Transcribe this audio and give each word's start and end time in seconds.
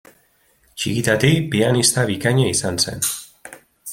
Txikitatik 0.83 1.51
pianista 1.57 2.07
bikaina 2.11 2.49
izan 2.55 2.83
zen. 2.87 3.05